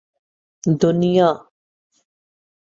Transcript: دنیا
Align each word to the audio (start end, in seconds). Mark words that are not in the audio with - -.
دنیا 0.81 1.29